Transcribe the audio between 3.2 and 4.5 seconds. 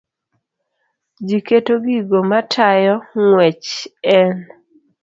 ng'wech e n